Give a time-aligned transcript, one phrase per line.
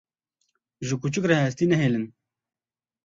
[0.87, 2.05] Ji kûçik re hestî nehêlin.